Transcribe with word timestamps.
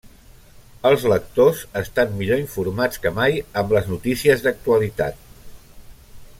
Els 0.89 1.03
lectors 1.11 1.59
estan 1.81 2.15
millor 2.21 2.41
informats 2.45 3.03
que 3.05 3.13
mai 3.19 3.39
amb 3.63 3.77
les 3.77 3.93
notícies 3.93 4.45
d’actualitat. 4.47 5.25